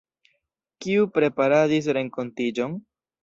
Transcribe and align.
Kiu 0.85 1.03
preparadis 1.17 1.91
renkontiĝon? 1.99 2.75